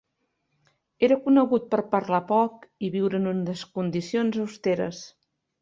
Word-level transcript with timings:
Era 1.07 1.17
conegut 1.25 1.67
per 1.75 1.79
parlar 1.93 2.21
poc 2.31 2.65
i 2.87 2.91
viure 2.97 3.23
en 3.23 3.31
unes 3.35 3.65
condicions 3.79 4.45
austeres. 4.47 5.07